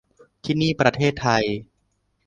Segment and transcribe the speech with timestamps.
[0.43, 1.43] ที่นี่ประเทศไทย